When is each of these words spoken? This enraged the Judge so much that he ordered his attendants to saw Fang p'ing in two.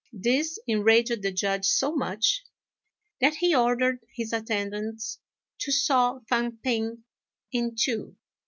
This 0.13 0.57
enraged 0.65 1.21
the 1.21 1.31
Judge 1.31 1.67
so 1.67 1.95
much 1.95 2.43
that 3.19 3.35
he 3.35 3.53
ordered 3.53 3.99
his 4.15 4.33
attendants 4.33 5.19
to 5.59 5.71
saw 5.71 6.21
Fang 6.27 6.53
p'ing 6.53 7.03
in 7.51 7.75
two. 7.75 8.15